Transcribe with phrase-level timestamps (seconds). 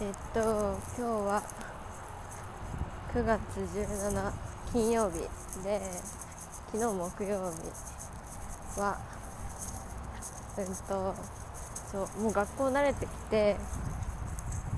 [0.00, 1.42] えっと今日は
[3.14, 4.32] 9月17
[4.72, 5.18] 金曜日
[5.62, 5.80] で
[6.72, 8.98] 昨日木曜日は
[10.58, 11.14] うんと
[11.92, 13.56] そうもう学校慣れてきて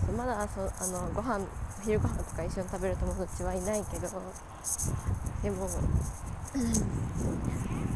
[0.07, 4.09] そうまだそあのご飯お昼ご飯とか一緒に食べる友達はいないけど
[5.43, 5.67] でも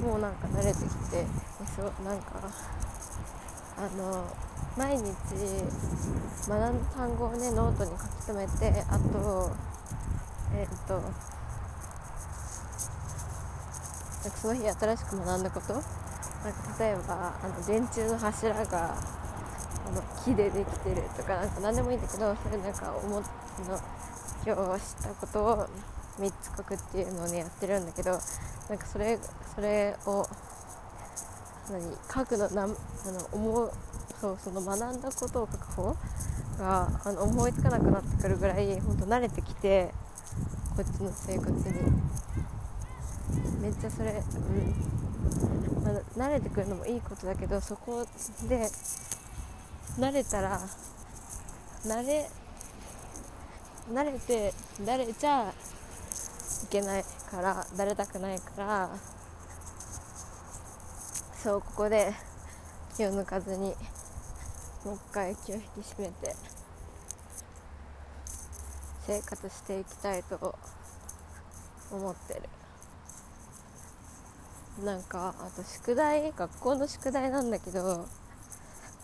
[0.00, 1.26] もうなんか慣れてきて
[1.76, 2.40] そうなんか
[3.76, 4.24] あの
[4.80, 5.04] 毎日
[6.48, 9.52] 学んだ単語をねノートに書き留めてあと
[10.56, 11.02] えっ、ー、と
[14.40, 15.74] その日新しく学んだこと？
[15.74, 15.84] なんか
[16.78, 23.22] 例えばあの電柱の柱があの木でできてるとかなんか何でもいいんだけどそれなんか思の
[24.46, 25.68] 今日知ったことを
[26.18, 28.16] 3つ書くっていうのをねやってるんだけどな
[28.76, 29.18] んかそれ
[29.54, 30.26] それを
[31.70, 31.82] 何？
[32.14, 33.72] 書くのなんあの思う
[34.20, 35.96] そうその学んだことを書く方
[36.58, 39.94] があの思いつかなくなってくるぐらい本当慣れてきて
[40.76, 42.10] こっちの生活に。
[43.60, 45.00] めっちゃそれ、うん。
[45.84, 48.04] まあ、慣れてくるのもいいことだけどそこ
[48.48, 48.68] で
[49.98, 50.60] 慣れたら
[51.84, 52.28] 慣れ
[53.92, 55.52] 慣れて慣れちゃ
[56.64, 58.90] いけないから慣れたくないから
[61.42, 62.12] そうここで
[62.96, 63.74] 気を抜かずに
[64.84, 66.34] もう一回気を引き締めて
[69.06, 70.54] 生活していきたいと
[71.90, 72.34] 思って
[74.78, 78.06] るなんかあと宿題学校の宿題なんだけど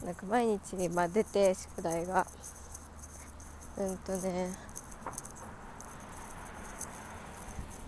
[0.05, 2.27] なんか毎日、まあ、出て宿題が
[3.77, 4.51] うんとね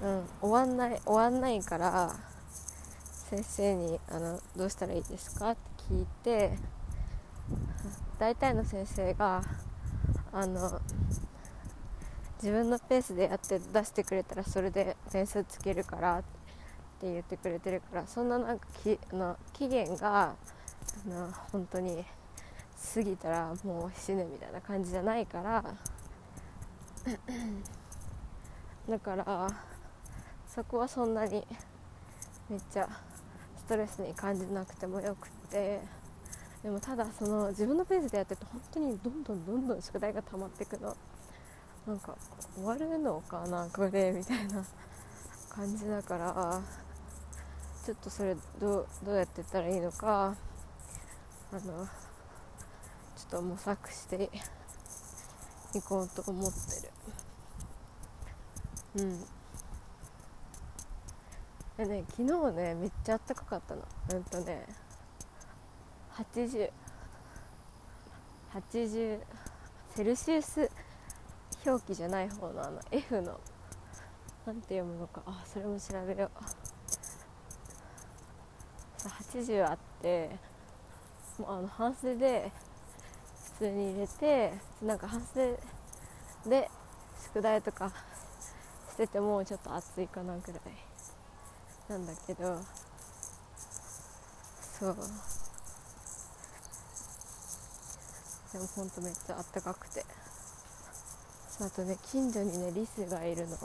[0.02, 2.14] うん終わんない終わんないから
[3.30, 6.58] 先生にあの「どうしたらいいですか?」って聞いて
[8.18, 9.42] 大体の先生が
[10.32, 10.80] あの
[12.42, 16.22] 自分のペースでやって出してくれたらそれで点数つけるからっ
[17.00, 20.34] て言ってくれてるからそんななんかきあの期限が
[21.06, 22.04] あの本当に
[22.94, 25.64] 過ぎたらもう死ぬみたいな感じじゃないから
[28.88, 29.48] だから
[30.46, 31.46] そこはそんなに
[32.48, 32.88] めっちゃ
[33.56, 35.97] ストレスに感じなくてもよくって。
[36.62, 40.96] でもただその自分のペースでやってると本当にどんどんどんどん宿題が溜まっていくの。
[41.86, 42.14] なんか
[42.54, 44.62] 終わるのかなこれみたいな
[45.48, 46.60] 感じだから。
[47.84, 50.36] ちょっとそれどうどうやってったらいいのか。
[51.50, 51.78] あのちょ
[53.28, 54.30] っと模索して
[55.74, 56.88] いこうと思って
[58.98, 59.02] る。
[59.04, 59.20] うん。
[61.78, 63.82] でね昨日ねめっちゃ暖かかったの。
[64.12, 64.66] うんとね。
[66.18, 66.70] 8080
[69.94, 70.70] セルシウス。
[71.66, 73.40] 表記じゃない方のあの F の。
[74.46, 75.22] なんて読むのか。
[75.26, 76.38] あそれも調べよう。
[79.00, 80.30] さ80あって。
[81.38, 82.16] もうあの半袖。
[82.16, 82.50] で
[83.58, 84.52] 普通に入れて
[84.82, 85.58] なんか半袖。
[86.46, 86.70] で
[87.22, 87.92] 宿題とか。
[88.90, 90.62] しててもちょっと暑いかなぐらい。
[91.88, 92.60] なんだけど。
[94.78, 94.96] そう。
[98.58, 100.04] でもほんとめっちゃあったかくて。
[101.60, 103.56] あとね近所にねリスがいるの。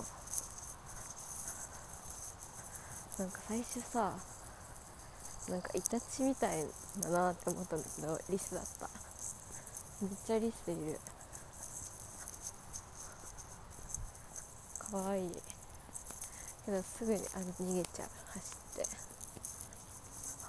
[3.17, 4.13] なんか最初さ
[5.49, 6.65] なんかイタチみたい
[6.99, 8.89] だなって思ったんだけどリスだった。
[10.01, 10.99] めっちゃリスいる。
[14.79, 15.31] かわいい。
[16.65, 18.09] けどすぐにあれ逃げちゃう。
[18.33, 18.85] 走って。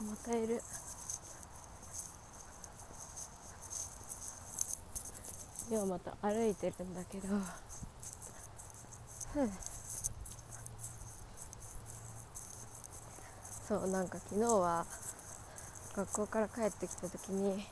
[0.01, 0.63] あまたいる。
[5.75, 7.27] 今日また歩いてるんだけど。
[13.67, 14.87] そうなんか昨日は
[15.97, 17.67] 学校から帰ってきた時に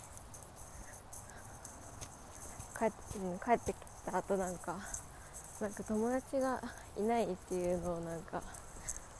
[2.76, 2.94] 帰って
[3.44, 4.80] 帰ってきた後なんか
[5.60, 6.60] なんか友達が
[6.98, 8.42] いないっていうのをなんか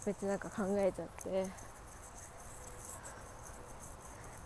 [0.05, 1.73] めっちゃなんか考えちゃって。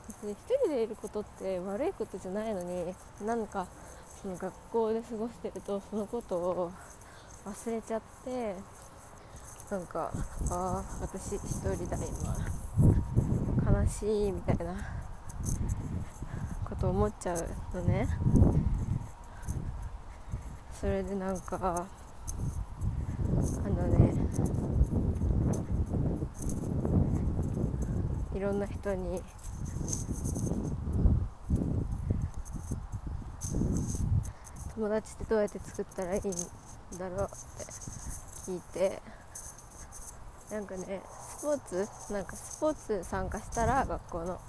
[0.08, 2.94] 別に一人でいることって悪いことじゃないのに
[3.24, 3.66] なんか
[4.22, 6.72] その学校で過ごしてるとそのことを
[7.44, 8.54] 忘れちゃって
[9.70, 10.12] なんか
[10.50, 12.66] ああ私一人だ今。
[13.66, 14.74] 悲しいみたいな
[16.64, 18.08] こと思っちゃうのね。
[20.72, 21.86] それでなんか
[23.64, 24.14] あのね
[28.34, 29.22] いろんな人に
[34.76, 36.22] 友達ってどうやって作ったらいいん
[36.98, 37.72] だろうって
[38.50, 39.00] 聞いて
[40.50, 41.00] なんかね
[41.38, 44.40] スポーツなんかスポーツ参加したら学校の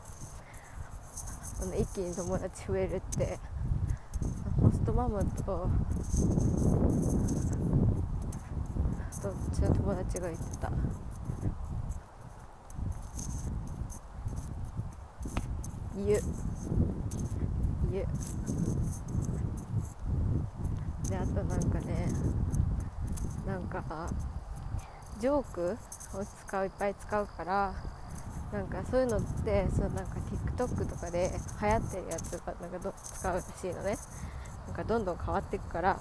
[1.61, 3.39] あの一気に友達増えるって
[4.61, 5.69] ホストママと
[9.21, 10.71] とうちの友達が言ってた。
[16.05, 16.21] 湯
[17.91, 18.05] 湯
[21.07, 22.07] であとなんかね
[23.45, 24.09] なんか
[25.19, 25.77] ジョーク
[26.13, 27.73] を使ういっぱい使うから
[28.51, 30.15] なんかそういうのってそのなんか
[30.55, 31.31] TikTok とかで
[31.61, 33.97] 流行ってるやつがなんかど使うらしいのね。
[34.67, 35.99] なんかどんどん変わっていくから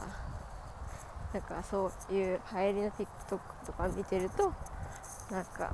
[1.32, 4.52] なんかそういう流行りの TikTok とか見てると
[5.30, 5.72] なんか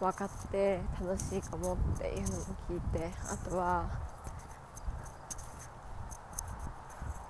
[0.00, 3.90] 分かって楽しいかもっていうのも聞いてあとは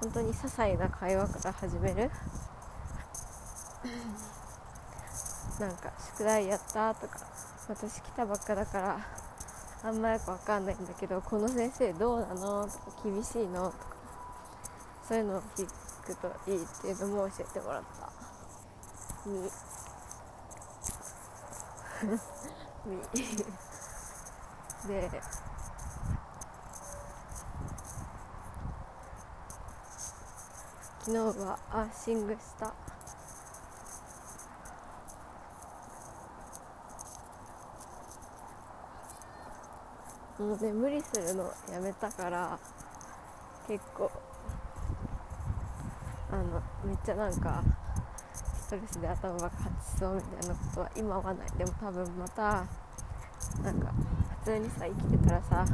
[0.00, 2.10] 本当に些細な会話から始める。
[5.60, 7.18] なんか宿題やったとか
[7.68, 9.00] 私来たばっかだから
[9.82, 13.96] あんまよくわかんないんだけどこの先生どうなのとか厳しいのとか
[15.08, 18.12] そういうのを聞くといいっていうのも教えてもらった。
[19.26, 19.32] み。
[22.86, 23.28] み。
[24.88, 25.10] で
[31.08, 32.66] 昨日はアーシングした。
[40.38, 42.58] もうね無理するのやめたから
[43.66, 44.10] 結構
[46.31, 47.64] あのめっちゃなんか
[48.34, 51.49] ストレスで頭爆発しそうみたいなことは今はない。
[51.56, 52.66] でも多分また
[53.62, 53.94] なんか
[54.44, 55.64] 普通にさ生きてたらさ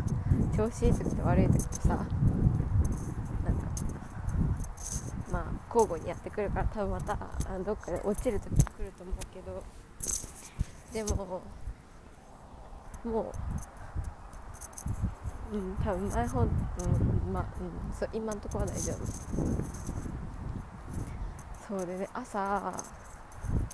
[0.56, 2.06] 調子いい時と悪い時とさ
[5.34, 7.18] まあ交互にやってくるから多分また
[7.66, 9.62] どっかで落ちる時も来ると思うけど。
[10.92, 11.42] でも
[13.04, 13.32] も
[15.52, 16.48] ううん多分前本う
[17.28, 19.04] んまあうんそう今んとこは大丈夫。
[21.66, 22.72] そうでね朝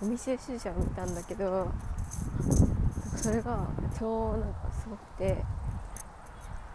[0.01, 1.71] ゴミ収集車を見たんだけど
[3.17, 3.67] それが
[3.99, 5.45] 超なんかすごくて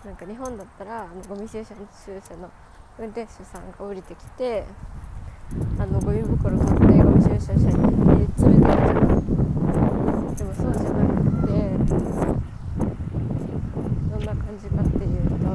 [0.04, 1.74] なんか日本だったらあのゴミ収集
[2.22, 2.52] 車の
[2.98, 4.64] 運転手さんが降りてきて
[5.78, 11.52] あのゴミ袋取ってゴミ収集車に入れ詰めてるじゃんでもそうじゃなくて
[14.10, 15.46] どんな感じかっていうと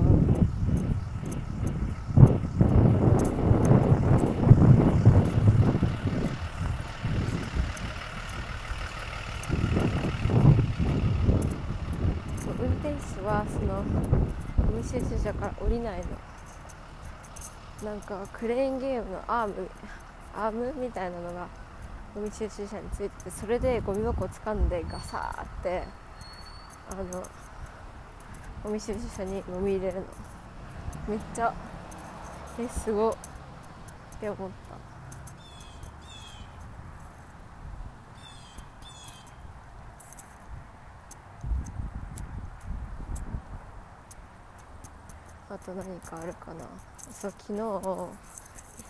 [12.63, 13.83] 運転手はその
[14.67, 16.20] ゴミ収集車から降りないの。
[17.85, 19.69] なんかクレーンゲームのアーム
[20.35, 21.49] アームみたいなのが
[22.15, 25.83] ゴミ収集車についててそれでゴミ箱を掴んでガサーって
[26.91, 27.23] あの
[28.63, 30.05] ゴミ収集車にゴミ入れるの。
[31.09, 31.53] めっちゃ
[32.59, 33.17] えすごっ。
[34.21, 35.00] て思った。
[45.51, 46.65] あと何かあるかな
[47.13, 48.09] そう昨日そ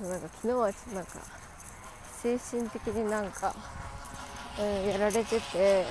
[0.04, 1.10] うなんか昨日はちょっとなんか
[2.22, 3.54] 精神的になんか、
[4.58, 5.86] うん、やられてて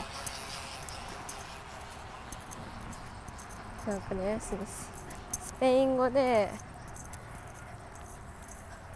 [3.87, 6.51] なんかねそのスペイン語で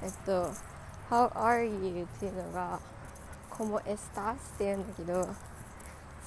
[0.03, 0.51] えっと
[1.09, 2.79] 「How are you?」っていうのが
[3.49, 5.27] 「Como estás?」って言うんだけど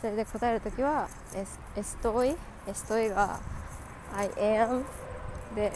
[0.00, 1.08] それで答えるときは
[1.76, 2.36] 「Estoy」
[2.66, 3.38] 「Estoy」が
[4.12, 4.84] 「I am」
[5.56, 5.72] で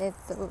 [0.00, 0.50] えっと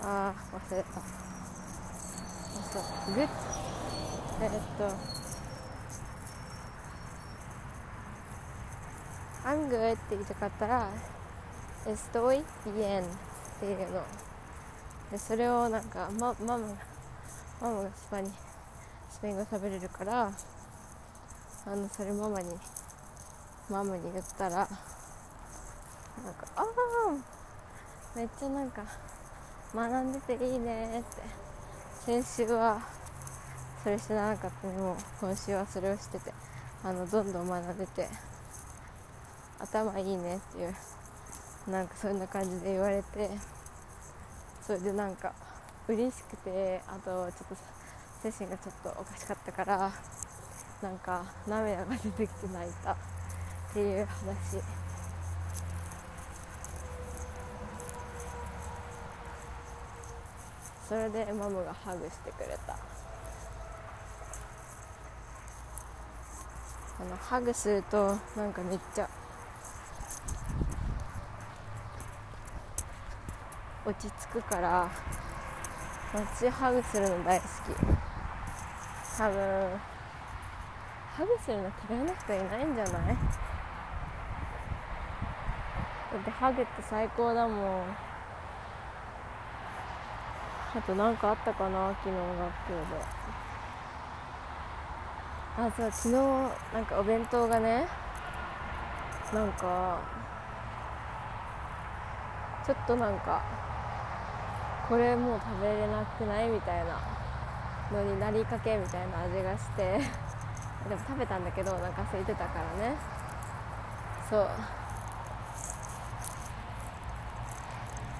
[0.00, 0.88] あー忘れた。
[2.72, 2.78] そ
[3.10, 3.28] うグッ。
[4.40, 4.84] えっと
[9.46, 10.88] I'm good って言いたかったら
[11.86, 13.06] Estoy bien っ
[13.60, 14.02] ていうの。
[15.10, 16.58] でそれをなんか、ま、ママ
[17.60, 18.32] ママがスパに
[19.16, 20.30] スペイン語喋れるから
[21.64, 22.50] あのそれママに
[23.70, 24.70] ママに言ったらなんか
[26.54, 26.66] 「ああ
[28.14, 28.82] めっちゃなんか
[29.74, 31.22] 学んでていいね」って
[32.04, 32.78] 先週は
[33.82, 36.34] それしてなかったのにも今週はそれをしてて
[36.84, 38.10] あのどんどん学んでて
[39.58, 40.74] 頭いいねっていう
[41.70, 43.30] なんかそんな感じで言われて
[44.60, 45.32] それでなんか
[45.88, 47.75] 嬉しくてあとちょっとさ
[48.22, 49.92] 精神がちょっとおかしかったから
[50.82, 52.96] なんか涙が出てきて泣いたっ
[53.72, 54.62] ていう話。
[60.88, 62.76] それでマムがハグしてくれた。
[66.98, 69.08] あのハグするとなんかめっちゃ
[73.84, 74.90] 落ち着くから
[76.12, 77.48] 私ハグするの大好き。
[79.18, 79.80] 多分
[81.16, 83.16] ハグするの嫌いな人いないんじゃない？
[86.12, 87.82] だってハグって最高だもん。
[90.74, 91.88] あと何かあったかな？
[92.02, 92.24] 昨日学校
[92.94, 93.06] で。
[95.58, 96.12] あそう昨日
[96.74, 97.86] なんかお弁当がね
[99.32, 100.00] なんか
[102.66, 103.42] ちょっとなんか
[104.88, 107.00] これもう食べれなくないみたいな
[107.92, 110.00] のになりかけみたいな味がして。
[110.88, 112.96] でも食べたんだけどお腹空いてたからね。
[114.30, 114.40] そう、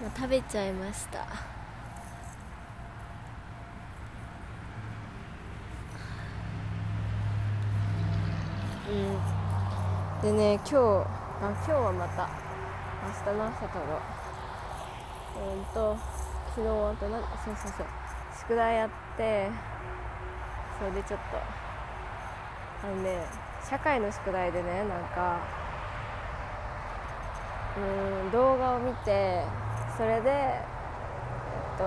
[0.03, 1.27] まあ、食べちゃいました。
[8.89, 10.23] うん。
[10.23, 12.29] でね今日あ今日はまた
[13.03, 14.03] 明日の朝撮ろ
[15.37, 15.39] う。
[15.39, 16.16] うんと。
[16.57, 17.87] 昨日あとなんそうそうそう
[18.41, 19.51] 宿題やって
[20.79, 23.19] それでちょっとあのね
[23.69, 25.47] 社会の宿題でねなんか
[27.77, 29.45] うん動画を見て
[29.99, 30.65] それでえ
[31.75, 31.85] っと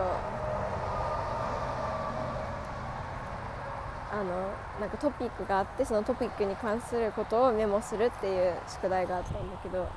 [4.12, 9.88] あのなんかトピックがあってそのトピックに関することをメモするっていう宿題があったんだけど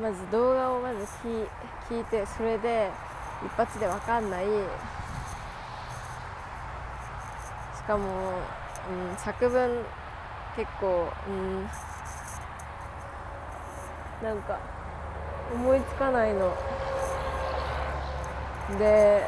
[0.00, 1.04] まず動画をまず
[1.88, 2.90] 聞いてそれで
[3.44, 4.44] 一発で分かんない。
[4.44, 4.48] し
[7.86, 8.34] かも、
[8.88, 9.84] うん、作文
[10.56, 11.68] 結構、うん、
[14.22, 14.58] なんか
[15.54, 16.54] 思いつかないの。
[18.78, 19.24] で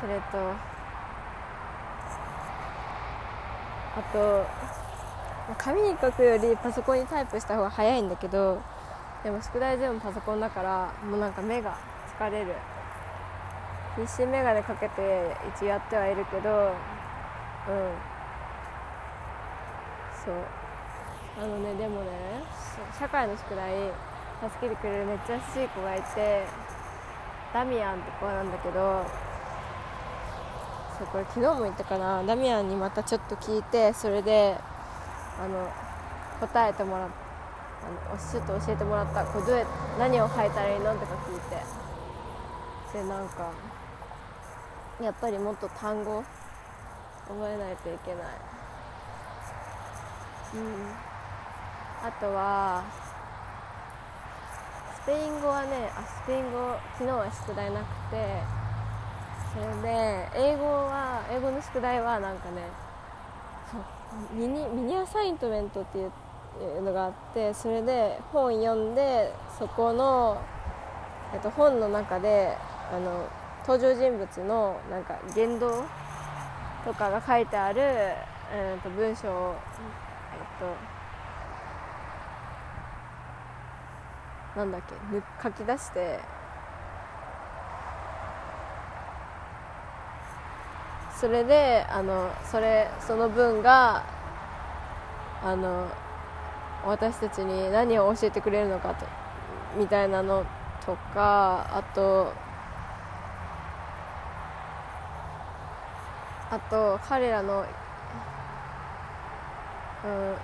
[0.00, 0.22] それと
[3.96, 4.46] あと
[5.58, 8.62] 紙に書くよりパソコンにタイプした方が早いんだけど
[9.26, 11.76] でも宿題全部パソコンだからもうなんか目が
[12.16, 12.54] 疲れる。
[13.96, 16.70] 必死眼鏡かけて一応やってはいるけどうん。
[20.14, 20.34] そう。
[21.42, 22.06] あのねでもね
[22.96, 23.74] 社会の宿題
[24.48, 26.44] 助けてくれるめっちゃ優しい子がいて
[27.52, 29.04] ダミアンって子なんだけど
[30.98, 32.22] そうこれ昨日も言ったかな。
[32.22, 34.56] ダミアンにまたちょっと聞いてそれで
[35.42, 35.68] あの
[36.38, 37.25] 答えてもらって
[37.82, 39.24] あのちょっと教えてもらった。
[39.24, 39.66] こうどうや
[39.98, 40.92] 何を書いたらいいの？
[40.94, 41.56] とか聞いて。
[42.92, 43.50] でなんか
[45.02, 46.24] やっぱりもっと単語
[47.28, 48.24] 覚えないといけない。
[50.54, 50.92] うん。
[52.02, 52.84] あとは
[55.02, 58.66] スペイン語はねあスペイン語昨日は宿題なくて。
[59.56, 62.68] それで英語は英語の宿題はなんかね
[63.72, 63.80] そう
[64.38, 66.12] ミニミニアサイントメントっていう
[66.82, 70.40] のがあってそれで本読んでそこの、
[71.34, 72.56] えっと、本の中で
[72.92, 73.28] あの
[73.66, 75.84] 登場人物のなんか言動
[76.84, 79.56] とかが書いてある、えー、と文章を、
[80.32, 80.68] えっ
[84.54, 84.94] と、なんだっけ
[85.42, 86.20] 書き出して
[91.18, 94.04] それであのそれその文が
[95.42, 95.88] あの
[96.86, 99.06] 私たちに何を教えてくれるのかと
[99.76, 100.46] みたいなの
[100.84, 102.32] とかあと
[106.50, 107.64] あと彼らの、
[110.04, 110.34] うん、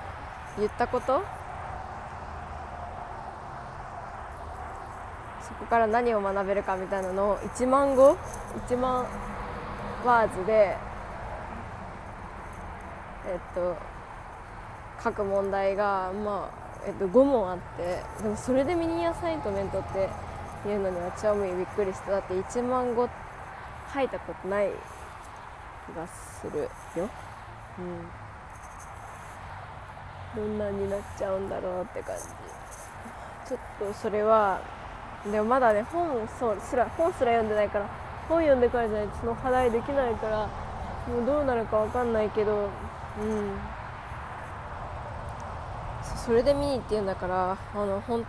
[0.59, 1.23] 言ったこと？
[5.43, 8.17] そこから何を学べるかみたいなのを1万語
[8.69, 9.07] 1万
[10.05, 10.77] ワーズで
[13.27, 13.92] えっと
[15.03, 20.09] 書く問題がまあ、えっと、5問あってでもそれでミニアサイトメントって
[20.69, 22.13] いうのに私はもうびっくりした。
[22.13, 23.09] だって1万語
[23.93, 24.71] 書いたことない
[25.87, 26.69] 気がする
[27.01, 27.09] よ。
[27.79, 28.09] うん。
[30.35, 32.23] どんなになっちゃうんだろうって感じ。
[33.49, 34.61] ちょっとそれは
[35.31, 37.87] でもまだね本そうすら本すら読んでないから
[38.29, 40.49] 本読んでからじゃないとその課題できないから
[41.09, 42.69] もうどうなるか分かんないけど
[43.21, 43.59] うん。
[46.25, 48.27] それで見に行って言うんだからあのほん、ね、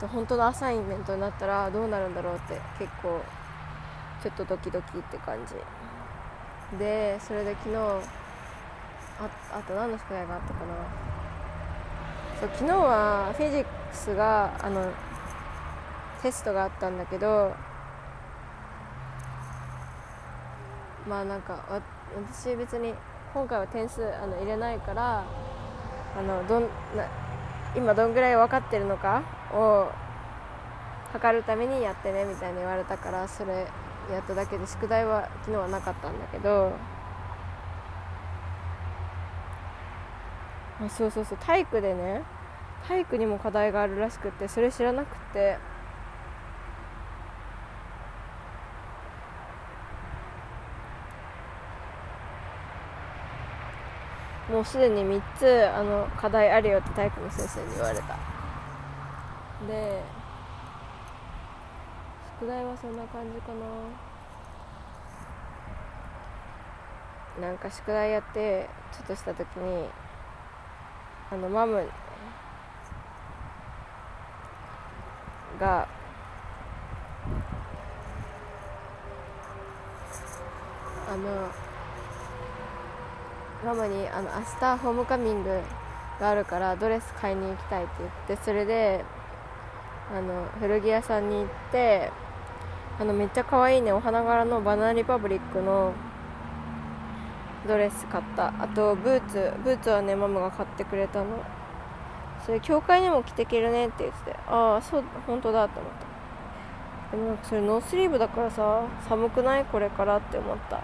[0.00, 3.20] 本当のアサインメントになったらどうなるんだろうって結構
[4.20, 5.54] ちょっとドキドキって感じ。
[6.78, 8.00] でそれで昨日あ
[9.52, 10.74] あと何の宿題があったかな。
[12.40, 14.90] そう昨日はフィジックスがあの
[16.22, 17.54] テストがあったんだけど
[21.08, 22.94] まあなんか私別に
[23.32, 25.24] 今回は点数あの入れないから
[26.16, 26.68] あのどんな
[27.74, 29.90] 今どんぐらい分かってるのかを
[31.12, 33.66] 測るためにやってねみたいに言われたからそれ
[34.10, 36.72] やっただけで宿題は昨日はなかったんだけど
[40.80, 42.22] あそうそうそう体育でね
[42.88, 45.56] 体育にも課題があるらしくてそれ知らなくて
[54.52, 58.18] もうすでに3つあの課題あるよって体育の先生に言われた。
[59.66, 60.02] で
[62.38, 63.52] 宿題はそんな感じか
[67.40, 67.46] な。
[67.48, 69.88] なんか宿題やってちょっとした時に
[71.30, 71.88] あのマム
[75.58, 75.88] が
[81.08, 81.48] あの
[83.64, 85.60] ママにあの明日ホームカミング
[86.20, 89.04] があるからドレス買いに行きたいって言ってそれで
[90.14, 92.10] あの古着屋さんに行って
[93.00, 95.92] あのめっちゃ可愛いねお花柄のバナナリパブリックの
[97.66, 98.48] ドレス買った。
[98.60, 101.26] あとブーツブーツはねママが買ってくれたの。
[102.44, 105.92] それ教会にも着てけるねって言っててああそう本当だって思っ
[107.10, 107.16] た。
[107.16, 109.64] でもなんかそれノースリーブだからさ寒くない？
[109.64, 110.82] これからって思った。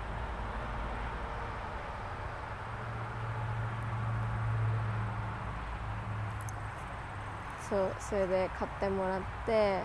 [7.68, 9.82] そうそれで買ってもらって。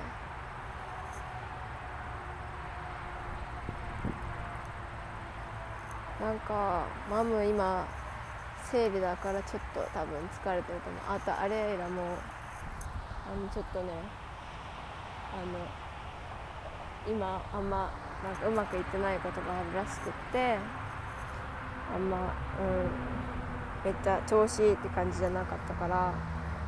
[6.22, 7.86] なんかマム今
[8.72, 11.02] 生理だからちょっと多分疲れてると思う。
[11.18, 12.02] あとあれらも
[13.28, 13.92] あのちょっとね
[15.34, 17.92] あの今あんま
[18.24, 20.58] なんかうまくいってないことがあるらしくって
[21.94, 22.90] あんまうん
[23.84, 26.14] めっちゃ調子いいって感じじゃなかったから。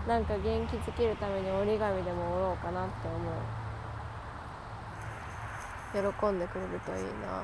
[0.08, 3.34] なんか元気づけるために折り紙でも折ろうかなって思う。
[5.94, 7.42] 喜んでくれるといいな。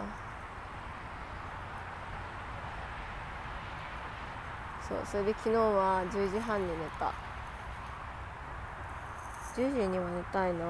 [4.88, 7.13] そうそれで昨日は10時半に寝た。
[9.56, 10.65] 10時には寝たいな。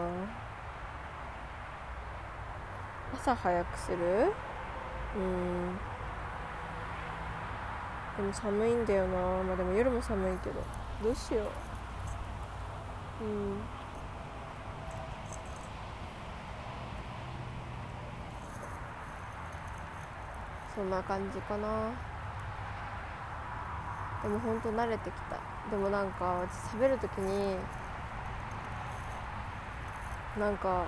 [3.14, 4.32] 朝早くする？
[5.18, 5.78] うん。
[8.16, 9.44] でも寒いんだよな。
[9.44, 10.64] まあでも夜も寒いけど。
[11.04, 11.71] どうしよう。
[13.22, 13.62] うん。
[20.76, 21.92] そんな感じかな。
[24.24, 25.40] でも本当慣れてきた。
[25.70, 27.56] でもなんか私喋る時に
[30.40, 30.86] なんか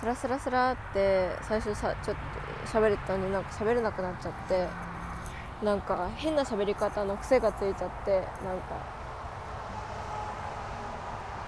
[0.00, 4.66] スラスラスラって最初さちょっと喋れたのになんか喋れなくなっちゃって
[5.64, 8.12] なんか変な喋り方の癖がついちゃって
[8.44, 9.01] なんか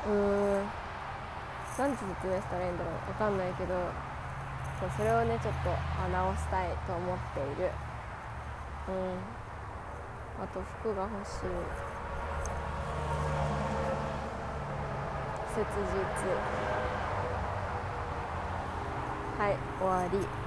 [0.07, 0.12] うー
[0.61, 0.64] ん。
[1.77, 2.95] 何て説明したらいいんだろう。
[3.12, 3.75] 分かんないけど
[4.79, 5.71] そうそれをねちょっと
[6.12, 7.71] 直したいと思っている。
[8.88, 9.19] うん。
[10.43, 11.51] あと服が欲しい。
[15.55, 15.64] 切実。
[19.38, 20.43] はい終わり。